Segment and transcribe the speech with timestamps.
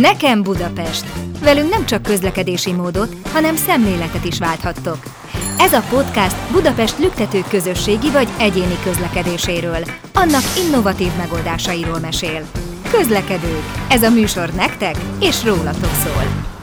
[0.00, 1.04] Nekem Budapest.
[1.42, 4.98] Velünk nem csak közlekedési módot, hanem szemléletet is válthattok.
[5.58, 9.84] Ez a podcast Budapest lüktető közösségi vagy egyéni közlekedéséről,
[10.14, 12.42] annak innovatív megoldásairól mesél.
[12.90, 13.62] Közlekedők.
[13.88, 16.57] Ez a műsor nektek és rólatok szól.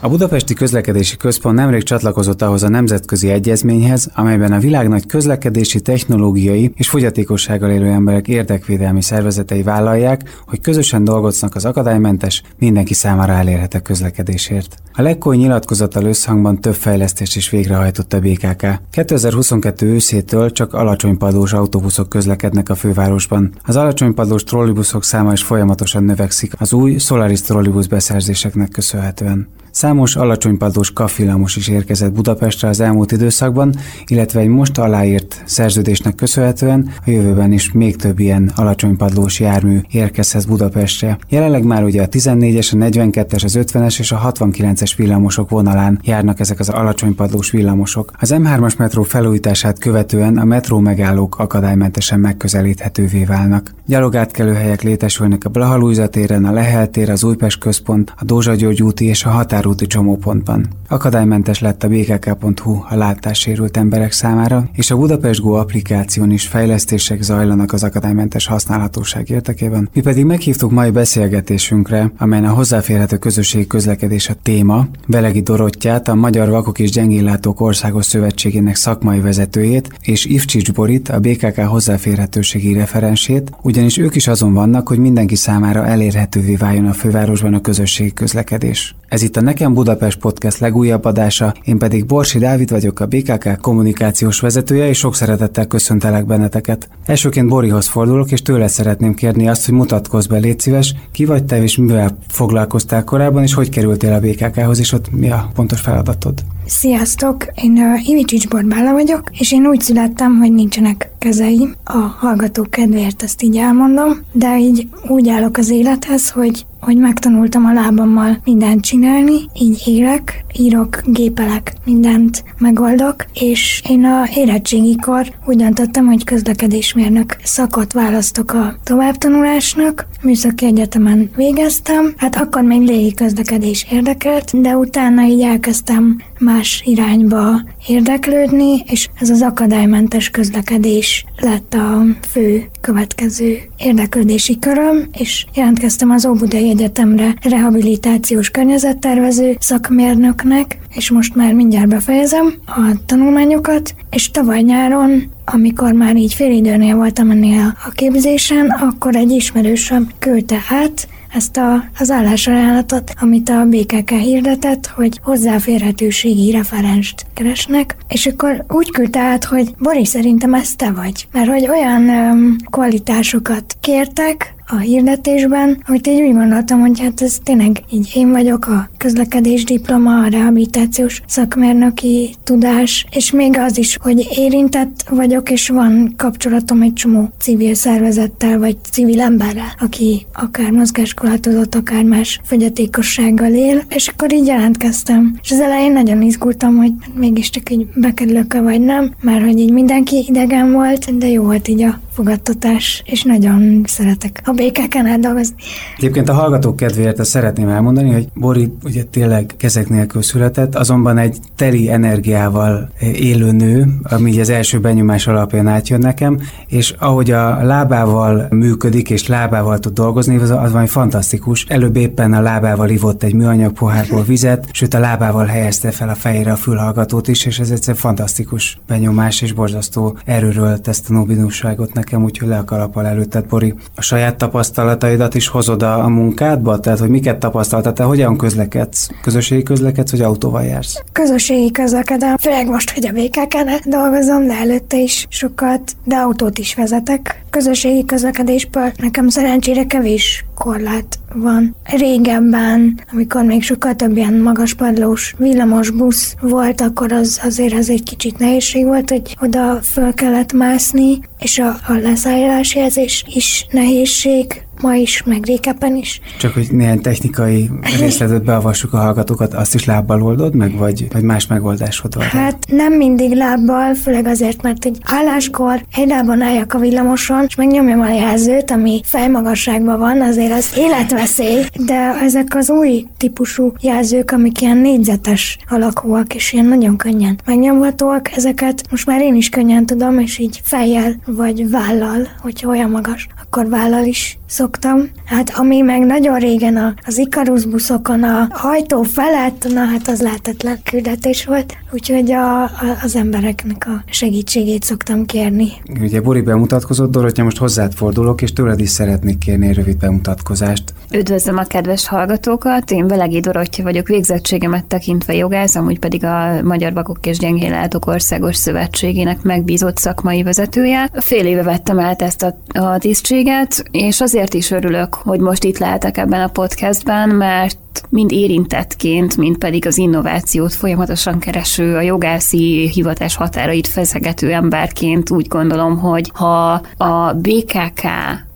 [0.00, 5.80] A Budapesti Közlekedési Központ nemrég csatlakozott ahhoz a nemzetközi egyezményhez, amelyben a világ nagy közlekedési,
[5.80, 13.32] technológiai és fogyatékossággal élő emberek érdekvédelmi szervezetei vállalják, hogy közösen dolgoznak az akadálymentes, mindenki számára
[13.32, 14.76] elérhető közlekedésért.
[14.92, 18.66] A legkoly nyilatkozattal összhangban több fejlesztést is végrehajtott a BKK.
[18.90, 23.52] 2022 őszétől csak alacsonypadlós autóbuszok közlekednek a fővárosban.
[23.62, 29.48] Az alacsonypadlós trollibuszok száma is folyamatosan növekszik az új Solaris trollibusz beszerzéseknek köszönhetően.
[29.76, 33.74] Számos alacsonypadlós kaffillamos is érkezett Budapestre az elmúlt időszakban,
[34.06, 40.46] illetve egy most aláírt szerződésnek köszönhetően a jövőben is még több ilyen alacsonypadlós jármű érkezhet
[40.46, 41.18] Budapestre.
[41.28, 46.40] Jelenleg már ugye a 14-es, a 42-es, az 50-es és a 69-es villamosok vonalán járnak
[46.40, 48.10] ezek az alacsonypadlós villamosok.
[48.20, 53.74] Az M3-as metró felújítását követően a metró megállók akadálymentesen megközelíthetővé válnak.
[53.86, 59.04] Gyalogátkelőhelyek létesülnek a Blaha téren, a Lehel tér, az Újpest központ, a Dózsa György úti
[59.04, 60.66] és a Határ határúti csomópontban.
[60.88, 67.22] Akadálymentes lett a bkk.hu a látássérült emberek számára, és a Budapest Go applikáción is fejlesztések
[67.22, 69.88] zajlanak az akadálymentes használhatóság érdekében.
[69.92, 76.14] Mi pedig meghívtuk mai beszélgetésünkre, amelyen a hozzáférhető közösségi közlekedés a téma, Belegi Dorottyát, a
[76.14, 83.52] Magyar Vakok és Gyengéllátók Országos Szövetségének szakmai vezetőjét, és Ivcsics Borit, a BKK hozzáférhetőségi referensét,
[83.62, 88.94] ugyanis ők is azon vannak, hogy mindenki számára elérhetővé váljon a fővárosban a közösségi közlekedés.
[89.08, 93.60] Ez itt a Nekem Budapest Podcast legújabb adása, én pedig Borsi Dávid vagyok, a BKK
[93.60, 96.88] kommunikációs vezetője, és sok szeretettel köszöntelek benneteket.
[97.06, 101.44] Elsőként Borihoz fordulok, és tőle szeretném kérni azt, hogy mutatkozz be, légy szíves, ki vagy
[101.44, 105.80] te, és mivel foglalkoztál korábban, és hogy kerültél a BKK-hoz, és ott mi a pontos
[105.80, 106.44] feladatod?
[106.66, 107.46] Sziasztok!
[107.62, 111.74] Én uh, Ivicsics Borbála vagyok, és én úgy születtem, hogy nincsenek kezeim.
[111.84, 117.64] A hallgatók kedvéért ezt így elmondom, de így úgy állok az élethez, hogy hogy megtanultam
[117.64, 125.56] a lábammal mindent csinálni, így élek, írok, gépelek, mindent megoldok, és én a érettségikor úgy
[125.56, 133.86] döntöttem, hogy közlekedésmérnök szakot választok a továbbtanulásnak, műszaki egyetemen végeztem, hát akkor még légi közlekedés
[133.90, 142.02] érdekelt, de utána így elkezdtem más irányba érdeklődni, és ez az akadálymentes közlekedés lett a
[142.30, 151.52] fő következő érdeklődési köröm, és jelentkeztem az Óbudai Egyetemre rehabilitációs környezettervező szakmérnöknek, és most már
[151.52, 158.70] mindjárt befejezem a tanulmányokat, és tavaly nyáron, amikor már így félidőnél voltam ennél a képzésen,
[158.70, 166.50] akkor egy ismerősöm küldte át ezt a, az állásajánlatot, amit a BKK hirdetett, hogy hozzáférhetőségi
[166.50, 171.28] referenst keresnek, és akkor úgy küldte át, hogy Boris, szerintem ez te vagy.
[171.32, 177.38] Mert hogy olyan öm, kvalitásokat kértek, a hirdetésben, hogy így úgy gondoltam, hogy hát ez
[177.42, 183.96] tényleg így én vagyok a közlekedés diploma, a rehabilitációs szakmérnöki tudás, és még az is,
[184.00, 190.70] hogy érintett vagyok, és van kapcsolatom egy csomó civil szervezettel, vagy civil emberrel, aki akár
[190.70, 195.38] mozgáskorlátozott, akár más fogyatékossággal él, és akkor így jelentkeztem.
[195.42, 200.24] És az elején nagyon izgultam, hogy mégiscsak így bekerülök-e vagy nem, mert hogy így mindenki
[200.28, 205.54] idegen volt, de jó volt így a fogadtatás, és nagyon szeretek a békeken eldolgozni.
[205.96, 211.18] Egyébként a hallgatók kedvéért azt szeretném elmondani, hogy Bori ugye tényleg kezek nélkül született, azonban
[211.18, 217.62] egy teli energiával élő nő, ami az első benyomás alapján átjön nekem, és ahogy a
[217.62, 221.64] lábával működik, és lábával tud dolgozni, az, az valami fantasztikus.
[221.68, 226.14] Előbb éppen a lábával ivott egy műanyag pohárból vizet, sőt a lábával helyezte fel a
[226.14, 231.92] fejére a fülhallgatót is, és ez egy fantasztikus benyomás, és borzasztó erőről tesz a nobinusságot
[231.92, 233.74] nekem, úgyhogy le a kalappal előtted, Bori.
[233.94, 236.80] A saját tapasztalataidat is hozod a, a munkádba?
[236.80, 237.92] Tehát, hogy miket tapasztaltál?
[237.92, 239.08] Te hogyan közlekedsz?
[239.22, 241.02] Közösségi közlekedsz, vagy autóval jársz?
[241.12, 246.74] Közösségi közlekedem, főleg most, hogy a BKK-n dolgozom, de előtte is sokat, de autót is
[246.74, 247.44] vezetek.
[247.50, 251.76] Közösségi közlekedésből nekem szerencsére kevés korlát van.
[251.84, 258.02] Régebben, amikor még sokkal több ilyen magaspadlós villamos busz volt, akkor az azért az egy
[258.02, 264.65] kicsit nehézség volt, hogy oda föl kellett mászni, és a, a leszállás jelzés is nehézség,
[264.80, 266.20] ma is, meg régebben is.
[266.38, 271.22] Csak hogy néhány technikai részletet beavassuk a hallgatókat, azt is lábbal oldod meg, vagy, vagy
[271.22, 272.24] más megoldásod van?
[272.24, 277.54] Hát nem mindig lábbal, főleg azért, mert egy álláskor egy lábon álljak a villamoson, és
[277.54, 283.72] megnyomjam a jelzőt, ami fejmagasságban van, azért az életveszélyes veszély, de ezek az új típusú
[283.80, 289.48] jelzők, amik ilyen négyzetes alakúak, és ilyen nagyon könnyen megnyomhatóak, ezeket most már én is
[289.48, 295.10] könnyen tudom, és így fejjel vagy vállal, hogyha olyan magas, akkor vállal is szoktam.
[295.24, 300.20] Hát ami meg nagyon régen a, az Ikarus buszokon a hajtó felett, na hát az
[300.20, 302.70] lehetetlen küldetés volt, úgyhogy a, a,
[303.02, 305.68] az embereknek a segítségét szoktam kérni.
[306.00, 310.94] Ugye Bori bemutatkozott, Dorottya, most hozzád fordulok, és tőled is szeretnék kérni egy rövid bemutatkozást.
[311.12, 316.92] Üdvözlöm a kedves hallgatókat, én Velegi Dorottya vagyok, végzettségemet tekintve jogász, amúgy pedig a Magyar
[316.92, 321.10] Vakok és Gyengénlátók Országos Szövetségének megbízott szakmai vezetője.
[321.12, 325.78] Fél éve vettem át ezt a, a tisztséget, és azért is örülök, hogy most itt
[325.78, 332.88] lehetek ebben a podcastben, mert mind érintettként, mind pedig az innovációt folyamatosan kereső, a jogászi
[332.88, 338.02] hivatás határait feszegető emberként úgy gondolom, hogy ha a BKK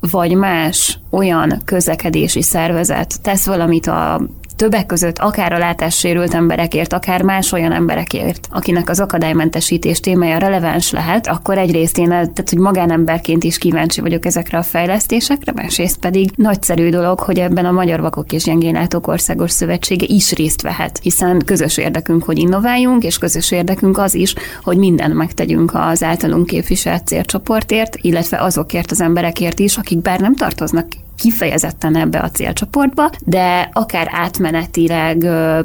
[0.00, 4.20] vagy más olyan közlekedési szervezet tesz valamit a
[4.60, 10.90] többek között akár a látássérült emberekért, akár más olyan emberekért, akinek az akadálymentesítés témája releváns
[10.90, 16.30] lehet, akkor egyrészt én, tehát hogy magánemberként is kíváncsi vagyok ezekre a fejlesztésekre, másrészt pedig
[16.36, 21.42] nagyszerű dolog, hogy ebben a Magyar Vakok és Gyengénlátók Országos Szövetsége is részt vehet, hiszen
[21.44, 27.06] közös érdekünk, hogy innováljunk, és közös érdekünk az is, hogy mindent megtegyünk az általunk képviselt
[27.06, 30.86] célcsoportért, illetve azokért az emberekért is, akik bár nem tartoznak
[31.20, 35.18] kifejezetten ebbe a célcsoportba, de akár átmenetileg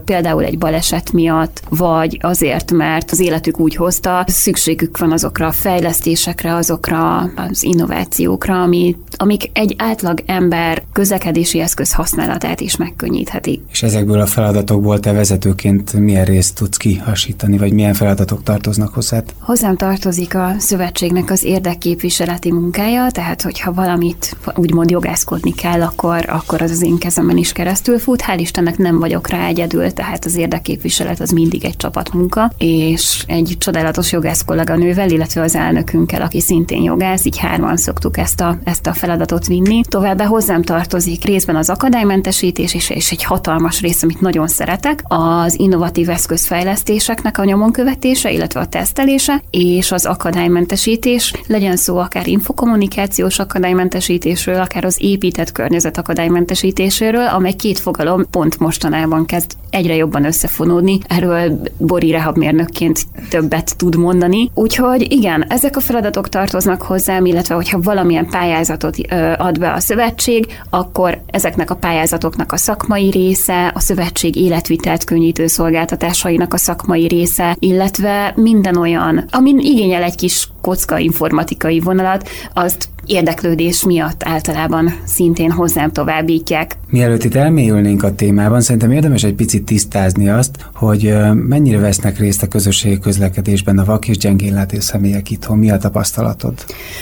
[0.06, 5.52] például egy baleset miatt, vagy azért, mert az életük úgy hozta, szükségük van azokra a
[5.52, 13.62] fejlesztésekre, azokra az innovációkra, ami, amik egy átlag ember közlekedési eszköz használatát is megkönnyítheti.
[13.72, 19.24] És ezekből a feladatokból te vezetőként milyen részt tudsz kihasítani, vagy milyen feladatok tartoznak hozzád?
[19.40, 26.26] Hozzám tartozik a szövetségnek az érdekképviseleti munkája, tehát hogyha valamit úgymond jogászkodni látni kell, akkor,
[26.28, 28.24] akkor az az én kezemben is keresztül fut.
[28.28, 33.56] Hál' Istennek nem vagyok rá egyedül, tehát az érdekképviselet az mindig egy csapatmunka, és egy
[33.60, 38.88] csodálatos jogász kolléganővel, illetve az elnökünkkel, aki szintén jogász, így hárman szoktuk ezt a, ezt
[38.88, 39.82] a feladatot vinni.
[39.88, 45.60] Továbbá hozzám tartozik részben az akadálymentesítés, és, és egy hatalmas rész, amit nagyon szeretek, az
[45.60, 53.40] innovatív eszközfejlesztéseknek a nyomon követése, illetve a tesztelése, és az akadálymentesítés, legyen szó akár infokommunikációs
[53.40, 60.26] akadálymentesítésről, akár az épít épített környezet akadálymentesítéséről, amely két fogalom pont mostanában kezd egyre jobban
[60.26, 61.00] összefonódni.
[61.08, 64.52] Erről Bori rehabmérnökként többet tud mondani.
[64.54, 68.98] Úgyhogy igen, ezek a feladatok tartoznak hozzám, illetve hogyha valamilyen pályázatot
[69.38, 75.48] ad be a szövetség, akkor ezeknek a pályázatoknak a szakmai része, a szövetség életvitelt könnyítő
[75.48, 82.90] szolgáltatásainak a szakmai része, illetve minden olyan, amin igényel egy kis kocka informatikai vonalat, azt
[83.06, 86.78] érdeklődés miatt általában szintén hozzám továbbítják.
[86.90, 92.44] Mielőtt itt elmélyülnénk a témában, szerintem érdemes egy picit tisztázni azt, hogy mennyire vesznek részt
[92.44, 95.58] a közösségi közlekedésben a vak és gyengénlátó személyek itthon.
[95.58, 96.54] Mi a tapasztalatod?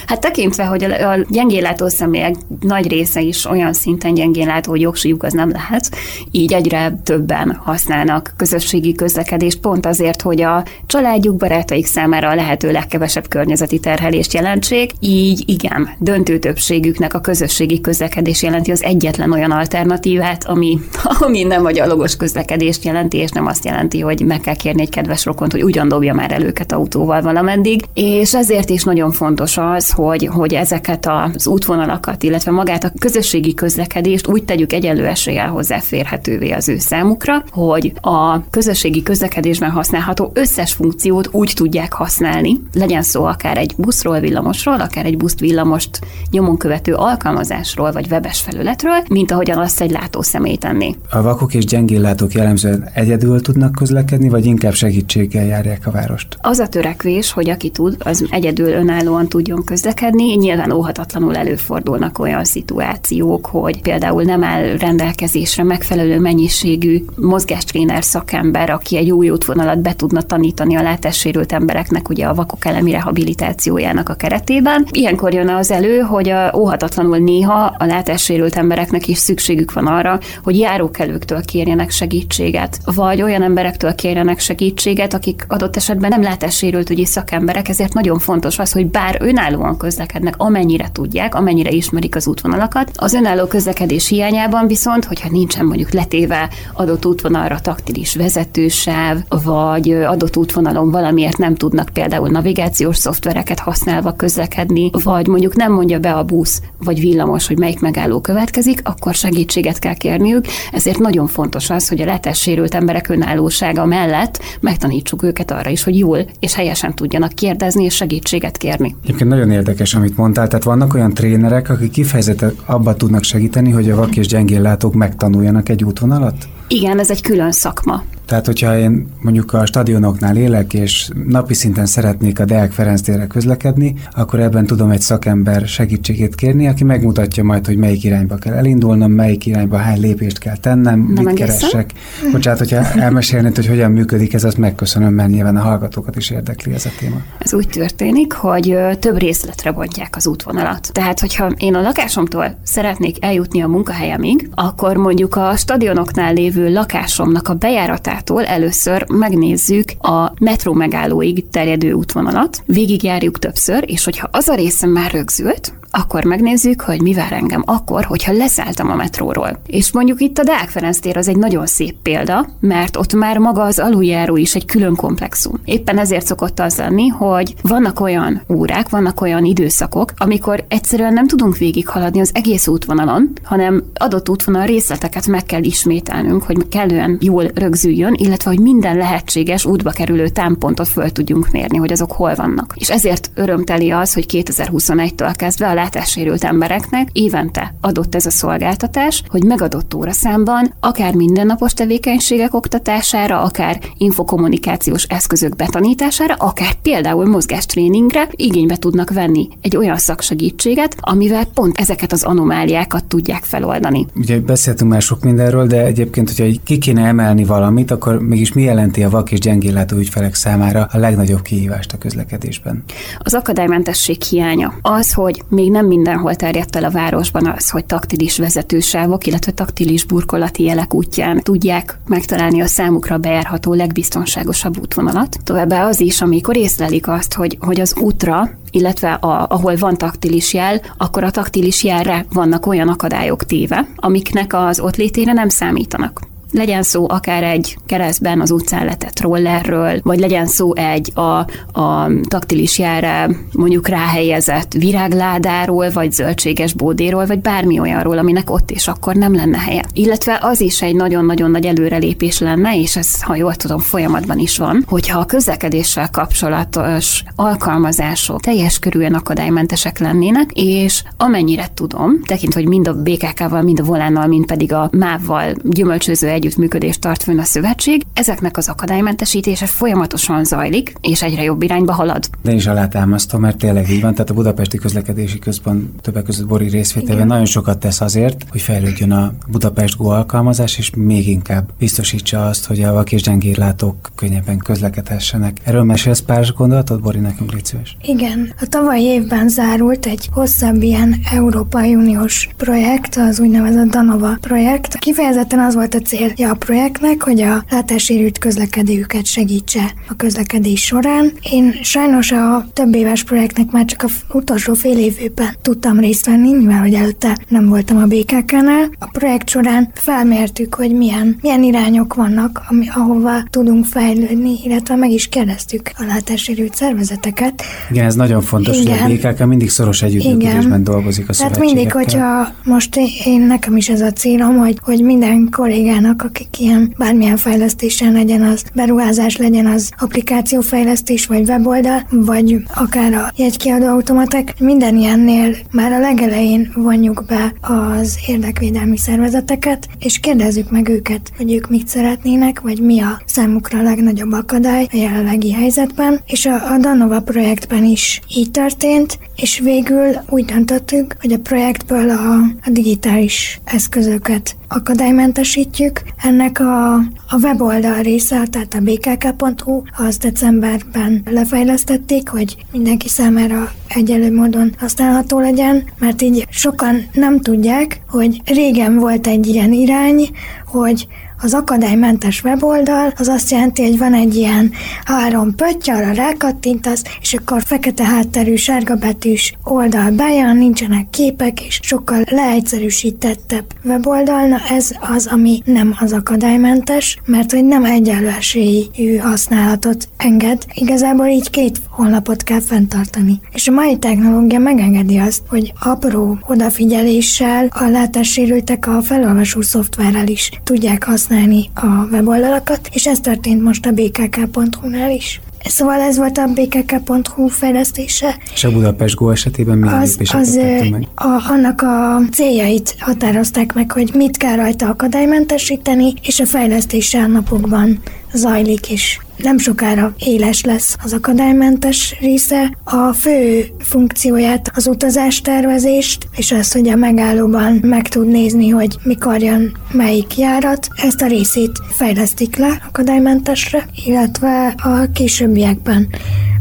[0.05, 5.33] Hát tekintve, hogy a gyengénlátó személyek nagy része is olyan szinten gyengénlátó, hogy jogsúlyuk az
[5.33, 5.89] nem lehet,
[6.31, 12.71] így egyre többen használnak közösségi közlekedést, pont azért, hogy a családjuk, barátaik számára a lehető
[12.71, 19.51] legkevesebb környezeti terhelést jelentsék, így igen, döntő többségüknek a közösségi közlekedés jelenti az egyetlen olyan
[19.51, 20.79] alternatívát, ami,
[21.25, 24.89] ami nem a gyalogos közlekedést jelenti, és nem azt jelenti, hogy meg kell kérni egy
[24.89, 27.83] kedves rokont, hogy ugyan dobja már el őket autóval valameddig.
[27.93, 33.53] És ezért is nagyon fontos az, hogy, hogy ezeket az útvonalakat, illetve magát a közösségi
[33.53, 40.73] közlekedést úgy tegyük egyenlő eséllyel hozzáférhetővé az ő számukra, hogy a közösségi közlekedésben használható összes
[40.73, 45.99] funkciót úgy tudják használni, legyen szó akár egy buszról, villamosról, akár egy buszt villamos most
[46.31, 50.95] nyomon követő alkalmazásról vagy webes felületről, mint ahogyan azt egy látószemély tenni.
[51.09, 56.37] A vakok és gyengéllátók jellemzően egyedül tudnak közlekedni, vagy inkább segítséggel járják a várost?
[56.41, 60.35] Az a törekvés, hogy aki tud, az egyedül önállóan tudjon közlekedni.
[60.35, 68.97] Nyilván óhatatlanul előfordulnak olyan szituációk, hogy például nem áll rendelkezésre megfelelő mennyiségű mozgástréner szakember, aki
[68.97, 74.13] egy új útvonalat be tudna tanítani a látássérült embereknek ugye a vakok elemi rehabilitációjának a
[74.13, 74.85] keretében.
[74.91, 80.19] Ilyenkor jön az elő, hogy a, óhatatlanul néha a látássérült embereknek is szükségük van arra,
[80.43, 87.05] hogy járókelőktől kérjenek segítséget, vagy olyan emberektől kérjenek segítséget, akik adott esetben nem látássérült ügyi
[87.05, 92.91] szakemberek, ezért nagyon fontos az, hogy bár önállóan közlekednek, amennyire tudják, amennyire ismerik az útvonalakat,
[92.95, 100.37] az önálló közlekedés hiányában viszont, hogyha nincsen mondjuk letéve adott útvonalra taktilis vezetősáv, vagy adott
[100.37, 106.23] útvonalon valamiért nem tudnak például navigációs szoftvereket használva közlekedni, vagy mondjuk nem mondja be a
[106.23, 111.87] busz vagy villamos, hogy melyik megálló következik, akkor segítséget kell kérniük, ezért nagyon fontos az,
[111.87, 117.33] hogy a látássérült emberek önállósága mellett megtanítsuk őket arra is, hogy jól és helyesen tudjanak
[117.33, 118.95] kérdezni és segítséget kérni.
[119.03, 123.89] Egyébként nagyon érdekes, amit mondtál, tehát vannak olyan trénerek, akik kifejezetten abba tudnak segíteni, hogy
[123.89, 126.35] a vak és gyengén látók megtanuljanak egy útvonalat?
[126.67, 128.03] Igen, ez egy külön szakma.
[128.33, 133.27] Tehát, hogyha én mondjuk a stadionoknál élek, és napi szinten szeretnék a Deák Ferenc térre
[133.27, 138.53] közlekedni, akkor ebben tudom egy szakember segítségét kérni, aki megmutatja majd, hogy melyik irányba kell
[138.53, 141.57] elindulnom, melyik irányba hány lépést kell tennem, Nem mit egészen?
[141.69, 141.91] keresek.
[142.31, 146.73] Bocsánat, hogyha elmesélnéd, hogy hogyan működik ez, azt megköszönöm, mert nyilván a hallgatókat is érdekli
[146.73, 147.21] ez a téma.
[147.37, 150.89] Ez úgy történik, hogy több részletre bontják az útvonalat.
[150.91, 157.47] Tehát, hogyha én a lakásomtól szeretnék eljutni a munkahelyemig, akkor mondjuk a stadionoknál lévő lakásomnak
[157.47, 164.47] a bejáratát megállótól először megnézzük a metró megállóig terjedő útvonalat, végigjárjuk többször, és hogyha az
[164.47, 169.59] a része már rögzült, akkor megnézzük, hogy mi vár engem akkor, hogyha leszálltam a metróról.
[169.65, 173.37] És mondjuk itt a Deák Ferenc tér az egy nagyon szép példa, mert ott már
[173.37, 175.59] maga az aluljáró is egy külön komplexum.
[175.65, 181.27] Éppen ezért szokott az lenni, hogy vannak olyan órák, vannak olyan időszakok, amikor egyszerűen nem
[181.27, 187.51] tudunk végighaladni az egész útvonalon, hanem adott útvonal részleteket meg kell ismételnünk, hogy kellően jól
[187.53, 192.73] rögzüljön, illetve hogy minden lehetséges útba kerülő támpontot föl tudjunk mérni, hogy azok hol vannak.
[192.77, 199.23] És ezért örömteli az, hogy 2021-től kezdve a látássérült embereknek évente adott ez a szolgáltatás,
[199.27, 208.77] hogy megadott óraszámban akár mindennapos tevékenységek oktatására, akár infokommunikációs eszközök betanítására, akár például mozgástréningre igénybe
[208.77, 214.05] tudnak venni egy olyan szaksegítséget, amivel pont ezeket az anomáliákat tudják feloldani.
[214.15, 218.61] Ugye beszéltünk már sok mindenről, de egyébként, hogyha ki kéne emelni valamit, akkor mégis mi
[218.61, 222.83] jelenti a vak és gyengéllátó ügyfelek számára a legnagyobb kihívást a közlekedésben?
[223.17, 224.73] Az akadálymentesség hiánya.
[224.81, 230.03] Az, hogy még nem mindenhol terjedt el a városban az, hogy taktilis vezetősávok, illetve taktilis
[230.03, 235.37] burkolati jelek útján tudják megtalálni a számukra bejárható legbiztonságosabb útvonalat.
[235.43, 240.53] Továbbá az is, amikor észlelik azt, hogy, hogy az útra illetve a, ahol van taktilis
[240.53, 246.31] jel, akkor a taktilis jelre vannak olyan akadályok téve, amiknek az ott létére nem számítanak
[246.53, 251.37] legyen szó akár egy keresztben az utcán letett rollerről, vagy legyen szó egy a,
[251.81, 258.87] a taktilis jelre mondjuk ráhelyezett virágládáról, vagy zöldséges bódéról, vagy bármi olyanról, aminek ott és
[258.87, 259.83] akkor nem lenne helye.
[259.93, 264.57] Illetve az is egy nagyon-nagyon nagy előrelépés lenne, és ez, ha jól tudom, folyamatban is
[264.57, 272.69] van, hogyha a közlekedéssel kapcsolatos alkalmazások teljes körűen akadálymentesek lennének, és amennyire tudom, tekintve, hogy
[272.69, 277.39] mind a BKK-val, mind a volánnal, mind pedig a MÁV-val gyümölcsöző egy együttműködést tart fönn
[277.39, 278.03] a szövetség.
[278.13, 282.29] Ezeknek az akadálymentesítése folyamatosan zajlik, és egyre jobb irányba halad.
[282.41, 284.13] De is alátámasztom, mert tényleg így van.
[284.13, 289.11] Tehát a Budapesti Közlekedési Központ többek között Bori részvételben nagyon sokat tesz azért, hogy fejlődjön
[289.11, 294.57] a Budapest Go alkalmazás, és még inkább biztosítsa azt, hogy a vak és gyengérlátók könnyebben
[294.57, 295.57] közlekedhessenek.
[295.63, 297.97] Erről mesélsz pár gondolatot, Bori, nekünk légy szíves.
[298.01, 298.53] Igen.
[298.61, 304.97] A tavalyi évben zárult egy hosszabb ilyen Európai Uniós projekt, az úgynevezett Danova projekt.
[304.97, 310.83] Kifejezetten az volt a cél, célja a projektnek, hogy a látássérült közlekedőket segítse a közlekedés
[310.83, 311.31] során.
[311.51, 316.53] Én sajnos a több éves projektnek már csak a utolsó fél évben tudtam részt venni,
[316.53, 318.89] mivel hogy előtte nem voltam a BKK-nál.
[318.99, 325.11] A projekt során felmértük, hogy milyen, milyen irányok vannak, ami, ahova tudunk fejlődni, illetve meg
[325.11, 327.63] is kérdeztük a látássérült szervezeteket.
[327.91, 328.97] Igen, ez nagyon fontos, Igen.
[328.99, 333.89] hogy a BKK mindig szoros együttműködésben dolgozik a Tehát mindig, hogyha most én, nekem is
[333.89, 339.65] ez a célom, hogy, hogy minden kollégának akik ilyen bármilyen fejlesztésen legyen az beruházás, legyen
[339.65, 344.53] az applikációfejlesztés, vagy weboldal, vagy akár a jegykiadó automatek.
[344.59, 351.53] Minden ilyennél már a legelején vonjuk be az érdekvédelmi szervezeteket, és kérdezzük meg őket, hogy
[351.53, 356.19] ők mit szeretnének, vagy mi a számukra a legnagyobb akadály a jelenlegi helyzetben.
[356.25, 362.09] És a, a Danova projektben is így történt, és végül úgy döntöttük, hogy a projektből
[362.09, 366.01] a, a digitális eszközöket akadálymentesítjük.
[366.23, 366.93] Ennek a,
[367.27, 375.39] a weboldal része, tehát a bkk.hu, az decemberben lefejlesztették, hogy mindenki számára egyelő módon használható
[375.39, 380.29] legyen, mert így sokan nem tudják, hogy régen volt egy ilyen irány,
[380.65, 381.07] hogy
[381.43, 384.71] Az akadálymentes weboldal az azt jelenti, hogy van egy ilyen
[385.05, 391.79] három pötty, arra rákattintasz, és akkor fekete hátterű, sárga betűs oldal bejön, nincsenek képek, és
[391.81, 394.47] sokkal leegyszerűsítettebb weboldal.
[394.47, 400.65] Na ez az, ami nem az akadálymentes, mert hogy nem egyenlő esélyű használatot enged.
[400.73, 403.39] Igazából így két honlapot kell fenntartani.
[403.53, 410.49] És a mai technológia megengedi azt, hogy apró odafigyeléssel a látássérültek a felolvasó szoftverrel is
[410.63, 411.31] tudják használni
[411.73, 415.41] a weboldalakat, és ez történt most a bkk.hu-nál is.
[415.65, 418.37] Szóval ez volt a bkk.hu fejlesztése.
[418.53, 421.07] És a Budapest Go esetében milyen az, az meg?
[421.15, 427.27] A, annak a céljait határozták meg, hogy mit kell rajta akadálymentesíteni, és a fejlesztése a
[427.27, 427.99] napokban
[428.33, 432.77] zajlik, és nem sokára éles lesz az akadálymentes része.
[432.83, 439.41] A fő funkcióját az utazástervezést, és az, hogy a megállóban meg tud nézni, hogy mikor
[439.41, 440.87] jön melyik járat.
[440.95, 446.07] Ezt a részét fejlesztik le akadálymentesre, illetve a későbbiekben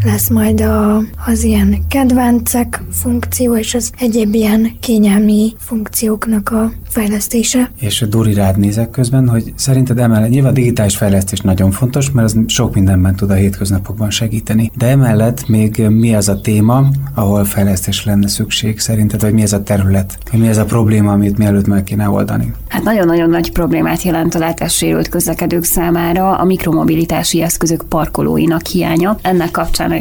[0.04, 7.71] lesz majd a, az ilyen kedvencek funkció, és az egyéb ilyen kényelmi funkcióknak a fejlesztése.
[7.80, 12.26] És Dori rád nézek közben, hogy szerinted emellett nyilván a digitális fejlesztés nagyon fontos, mert
[12.26, 14.71] az sok mindenben tud a hétköznapokban segíteni.
[14.76, 19.52] De emellett még mi az a téma, ahol fejlesztés lenne szükség szerinted, vagy mi ez
[19.52, 22.52] a terület, vagy mi ez a probléma, amit mielőtt meg kéne oldani?
[22.68, 29.16] Hát nagyon-nagyon nagy problémát jelent a látássérült közlekedők számára a mikromobilitási eszközök parkolóinak hiánya.
[29.23, 29.91] Ennek kapcsán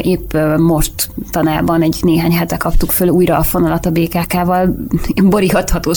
[0.00, 4.76] épp most tanában egy néhány hete kaptuk föl újra a fonalat a BKK-val,
[5.24, 5.50] Bori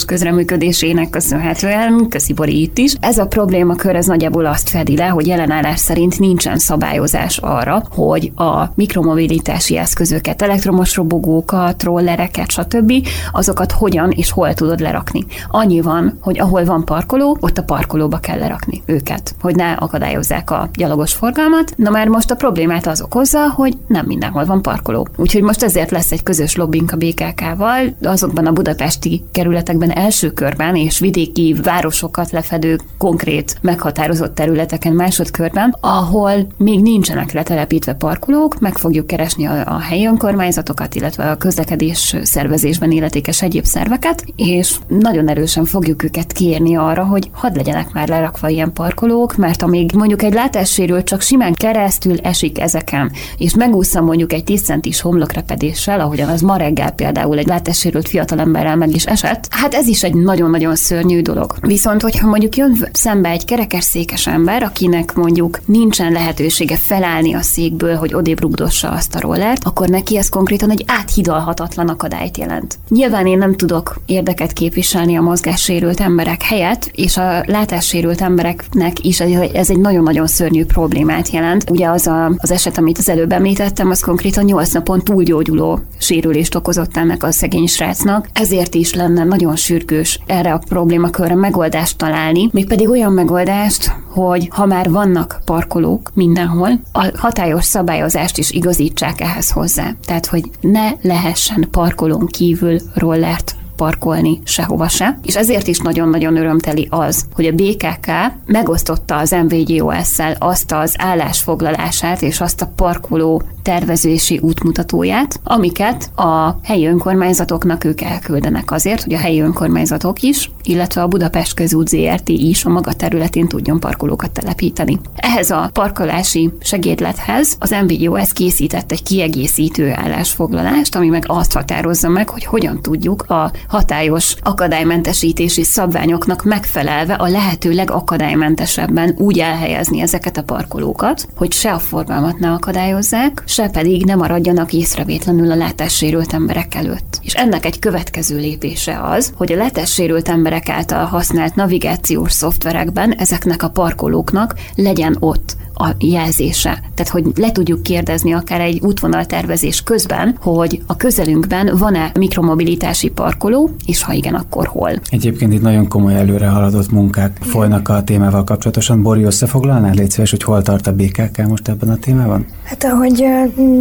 [0.05, 2.95] közreműködésének köszönhetően, köszi Bori itt is.
[2.99, 8.31] Ez a problémakör ez nagyjából azt fedi le, hogy jelenállás szerint nincsen szabályozás arra, hogy
[8.35, 12.93] a mikromobilitási eszközöket, elektromos robogókat, rollereket, stb.
[13.31, 15.25] azokat hogyan és hol tudod lerakni.
[15.49, 20.51] Annyi van, hogy ahol van parkoló, ott a parkolóba kell lerakni őket, hogy ne akadályozzák
[20.51, 21.73] a gyalogos forgalmat.
[21.75, 25.07] Na már most a problémát az okozza, hogy nem mindenhol van parkoló.
[25.15, 30.75] Úgyhogy most ezért lesz egy közös lobbink a BKK-val, azokban a budapesti kerületekben első körben
[30.75, 39.07] és vidéki városokat lefedő konkrét meghatározott területeken másodkörben, ahol még nincsenek letelepítve parkolók, meg fogjuk
[39.07, 45.65] keresni a, a helyi önkormányzatokat, illetve a közlekedés szervezésben illetékes egyéb szerveket, és nagyon erősen
[45.65, 50.33] fogjuk őket kérni arra, hogy hadd legyenek már lerakva ilyen parkolók, mert amíg mondjuk egy
[50.33, 56.41] látássérült csak simán keresztül esik ezeken, és megúszza mondjuk egy 10 centis homlokrepedéssel, ahogyan az
[56.41, 61.21] ma reggel például egy látássérült fiatalemberrel meg is esett, hát ez is egy nagyon-nagyon szörnyű
[61.21, 61.55] dolog.
[61.61, 67.95] Viszont, hogyha mondjuk jön szembe egy kerekesszékes ember, akinek mondjuk nincsen lehetősége felállni a székből,
[67.95, 68.41] hogy odébb
[68.81, 72.77] azt a rollert, akkor neki ez konkrétan egy áthidalhatatlan akadályt jelent.
[72.89, 79.19] Nyilván én nem tudok érdeket képviselni a mozgássérült emberek helyett, és a látássérült embereknek is
[79.53, 81.69] ez egy nagyon-nagyon szörnyű problémát jelent.
[81.69, 86.55] Ugye az a, az eset, amit az előbb említettem, az konkrétan 8 napon túlgyógyuló sérülést
[86.55, 88.29] okozott ennek a szegény srácnak.
[88.33, 94.65] Ezért is lenne nagyon sürgős erre a problémakörre megoldást találni, mégpedig olyan megoldást, hogy ha
[94.65, 99.95] már vannak parkolók mindenhol, a hatályos szabályozást is igazítsák ehhez hozzá.
[100.05, 105.19] Tehát, hogy ne lehessen parkolón kívül rollert parkolni sehova se.
[105.23, 108.11] És ezért is nagyon-nagyon örömteli az, hogy a BKK
[108.45, 116.85] megosztotta az MVGOS-szel azt az állásfoglalását és azt a parkoló tervezési útmutatóját, amiket a helyi
[116.85, 122.65] önkormányzatoknak ők elküldenek azért, hogy a helyi önkormányzatok is, illetve a Budapest közút ZRT is
[122.65, 124.99] a maga területén tudjon parkolókat telepíteni.
[125.15, 132.29] Ehhez a parkolási segédlethez az MVGOS készített egy kiegészítő állásfoglalást, ami meg azt határozza meg,
[132.29, 140.43] hogy hogyan tudjuk a hatályos akadálymentesítési szabványoknak megfelelve a lehető legakadálymentesebben úgy elhelyezni ezeket a
[140.43, 146.75] parkolókat, hogy se a forgalmat ne akadályozzák, se pedig ne maradjanak észrevétlenül a látássérült emberek
[146.75, 147.19] előtt.
[147.21, 153.63] És ennek egy következő lépése az, hogy a látássérült emberek által használt navigációs szoftverekben ezeknek
[153.63, 156.79] a parkolóknak legyen ott a jelzése.
[156.93, 163.69] Tehát, hogy le tudjuk kérdezni akár egy útvonaltervezés közben, hogy a közelünkben van-e mikromobilitási parkoló,
[163.85, 164.91] és ha igen, akkor hol.
[165.09, 169.01] Egyébként itt nagyon komoly előre haladott munkák folynak a témával kapcsolatosan.
[169.01, 169.95] Bori, összefoglalnád?
[169.95, 172.45] Légy szíves, hogy hol tart a BKK most ebben a témában?
[172.63, 173.25] Hát ahogy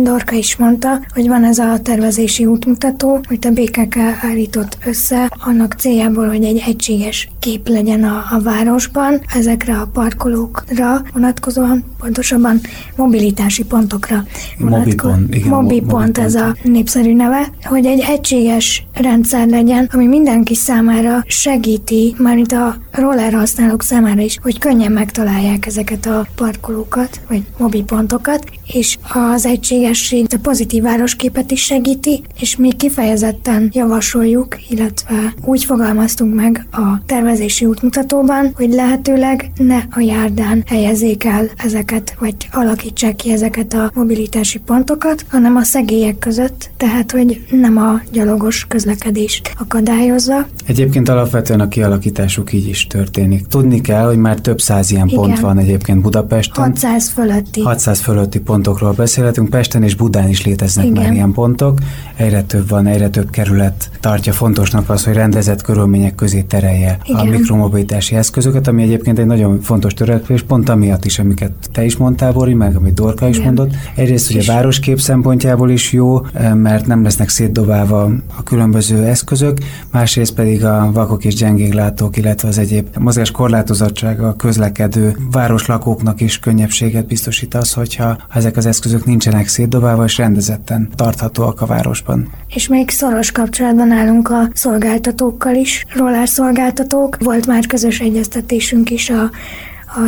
[0.02, 5.74] Dorka is mondta, hogy van ez a tervezési útmutató, hogy a BKK állított össze annak
[5.78, 12.60] céljából, hogy egy egységes kép legyen a, a városban, ezekre a parkolókra vonatkozóan, pontosabban
[12.96, 14.24] mobilitási pontokra
[14.58, 15.18] vonatkozóan.
[15.18, 21.24] Mobipont, igen, Mobipont ez a népszerű neve, hogy egy egységes rendszer legyen, ami mindenki számára
[21.26, 27.82] segíti, mármint a roller használók számára is, hogy könnyen megtalálják ezeket a parkolókat, vagy mobi
[27.82, 35.64] pontokat, és az egységesség a pozitív városképet is segíti, és mi kifejezetten javasoljuk, illetve úgy
[35.64, 43.16] fogalmaztunk meg a tervezési útmutatóban, hogy lehetőleg ne a járdán helyezzék el ezeket, vagy alakítsák
[43.16, 49.54] ki ezeket a mobilitási pontokat, hanem a szegélyek között, tehát hogy nem a gyalogos közlekedést
[49.58, 50.46] akadályozza.
[50.66, 53.46] Egyébként alapvetően a kialakításuk így is történik.
[53.46, 55.18] Tudni kell, hogy már több száz ilyen Igen.
[55.18, 56.64] pont van egyébként Budapesten.
[56.64, 57.60] 600 fölötti.
[57.60, 59.41] 600 fölötti pontokról beszélhetünk.
[59.48, 61.02] Pesten és Budán is léteznek Igen.
[61.02, 61.78] már ilyen pontok.
[62.16, 67.20] Egyre több van, egyre több kerület tartja fontosnak az, hogy rendezett körülmények közé terelje Igen.
[67.20, 71.96] a mikromobilitási eszközöket, ami egyébként egy nagyon fontos törekvés, pont amiatt is, amiket te is
[71.96, 73.46] mondtál, Bori, meg amit Dorka is Igen.
[73.46, 73.74] mondott.
[73.94, 78.02] Egyrészt a városkép szempontjából is jó, eh, mert nem lesznek szétdobálva
[78.36, 79.58] a különböző eszközök,
[79.90, 86.38] másrészt pedig a vakok és gyengéglátók, illetve az egyéb mozgás korlátozottsága a közlekedő városlakóknak is
[86.38, 92.30] könnyebbséget biztosít az, hogyha ezek az eszközök nincsenek szétdobálva és rendezetten tarthatóak a városban.
[92.48, 97.16] És még szoros kapcsolatban állunk a szolgáltatókkal is, roller szolgáltatók.
[97.20, 99.30] Volt már közös egyeztetésünk is a